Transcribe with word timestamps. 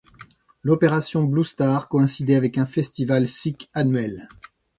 L'opération 0.63 1.21
Blue 1.25 1.45
Star 1.45 1.87
coïncidait 1.87 2.33
avec 2.33 2.57
un 2.57 2.65
festival 2.65 3.27
sikh 3.27 3.69
annuel. 3.71 4.27